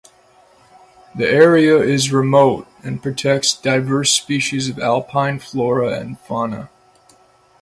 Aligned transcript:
The 1.13 1.29
area 1.29 1.77
is 1.79 2.11
remote 2.11 2.65
and 2.83 3.03
protects 3.03 3.53
diverse 3.53 4.09
species 4.09 4.67
of 4.67 4.79
alpine 4.79 5.37
flora 5.37 5.89
and 5.99 6.17
fauna. 6.21 6.71